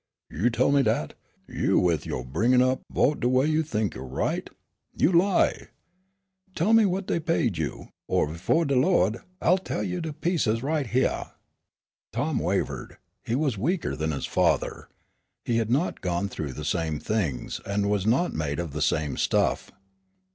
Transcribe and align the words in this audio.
"You 0.31 0.49
tell 0.49 0.71
me 0.71 0.81
dat? 0.81 1.13
You 1.47 1.77
with 1.77 2.07
yo' 2.07 2.23
bringin' 2.23 2.59
up 2.63 2.81
vote 2.91 3.19
de 3.19 3.29
way 3.29 3.45
you 3.45 3.61
think 3.61 3.93
you're 3.93 4.03
right? 4.03 4.49
You 4.95 5.11
lie! 5.11 5.67
Tell 6.55 6.73
me 6.73 6.87
what 6.87 7.05
dey 7.05 7.19
paid 7.19 7.59
you, 7.59 7.89
or, 8.07 8.25
befo' 8.25 8.63
de 8.65 8.75
Lawd, 8.75 9.19
I'll 9.43 9.59
taih 9.59 9.85
you 9.87 10.01
to 10.01 10.11
pieces 10.11 10.63
right 10.63 10.87
hyeah!" 10.87 11.33
Tom 12.11 12.39
wavered. 12.39 12.97
He 13.23 13.35
was 13.35 13.59
weaker 13.59 13.95
than 13.95 14.09
his 14.11 14.25
father. 14.25 14.89
He 15.45 15.57
had 15.57 15.69
not 15.69 16.01
gone 16.01 16.29
through 16.29 16.53
the 16.53 16.65
same 16.65 16.99
things, 16.99 17.61
and 17.63 17.87
was 17.87 18.07
not 18.07 18.33
made 18.33 18.59
of 18.59 18.73
the 18.73 18.81
same 18.81 19.17
stuff. 19.17 19.69